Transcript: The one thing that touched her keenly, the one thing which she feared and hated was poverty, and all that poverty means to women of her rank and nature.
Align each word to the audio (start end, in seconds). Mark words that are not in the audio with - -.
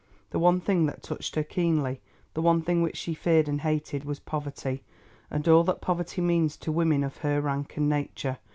The 0.31 0.39
one 0.39 0.59
thing 0.59 0.87
that 0.87 1.03
touched 1.03 1.35
her 1.35 1.43
keenly, 1.43 2.01
the 2.33 2.41
one 2.41 2.63
thing 2.63 2.81
which 2.81 2.97
she 2.97 3.13
feared 3.13 3.47
and 3.47 3.61
hated 3.61 4.03
was 4.03 4.17
poverty, 4.19 4.81
and 5.29 5.47
all 5.47 5.63
that 5.65 5.79
poverty 5.79 6.21
means 6.21 6.57
to 6.57 6.71
women 6.71 7.03
of 7.03 7.17
her 7.17 7.39
rank 7.39 7.77
and 7.77 7.87
nature. 7.87 8.39